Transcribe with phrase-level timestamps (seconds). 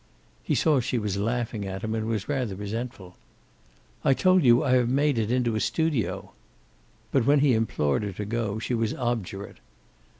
[0.41, 3.17] He saw she was laughing at him and was rather resentful.
[4.03, 6.31] "I told you I have made it into a studio."
[7.11, 9.57] But when he implored her to go, she was obdurate.